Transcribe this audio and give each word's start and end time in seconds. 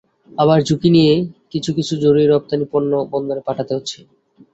আবার 0.31 0.59
ঝুঁকি 0.67 0.89
নিয়ে 0.95 1.13
কিছু 1.53 1.69
কিছু 1.77 1.93
জরুরি 2.03 2.25
রপ্তানি 2.27 2.65
পণ্য 2.71 2.91
বন্দরে 3.11 3.41
পাঠাতে 3.47 3.71
হচ্ছে। 3.77 3.97